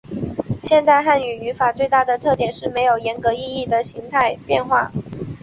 [0.63, 4.91] 现代汉语语法最大的特点是没有严格意义的形态变化。